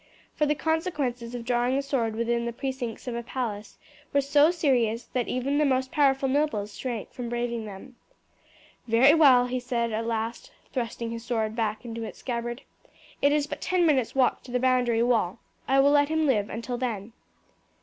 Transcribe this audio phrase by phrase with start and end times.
[0.33, 3.77] For the consequences of drawing a sword within the precincts of a palace
[4.11, 7.97] were so serious, that even the most powerful nobles shrank from braving them.
[8.87, 12.63] "Very well," he said at last, thrusting his sword back into its scabbard.
[13.21, 15.37] "It is but ten minutes' walk to the boundary wall,
[15.67, 17.13] I will let him live till then."